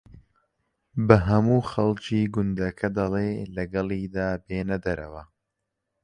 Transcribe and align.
بە 1.07 1.15
ھەموو 1.27 1.59
خەڵکی 1.71 2.21
گوندەکە 2.33 2.87
دەڵێ 2.97 3.31
لەگەڵیدا 3.55 4.29
بێنە 4.45 4.77
دەرەوە 4.85 5.23